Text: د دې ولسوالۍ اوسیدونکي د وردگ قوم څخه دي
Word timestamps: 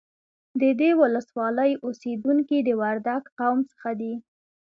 د 0.61 0.63
دې 0.79 0.89
ولسوالۍ 1.01 1.71
اوسیدونکي 1.85 2.57
د 2.63 2.69
وردگ 2.81 3.21
قوم 3.39 3.59
څخه 3.71 3.89
دي 3.99 4.13